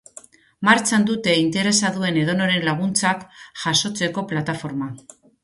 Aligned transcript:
Martxan 0.69 1.03
dute 1.09 1.35
interesa 1.41 1.91
duen 1.97 2.17
edonoren 2.21 2.65
laguntzak 2.69 3.23
jasotzeko 3.67 4.27
plataforma. 4.35 4.91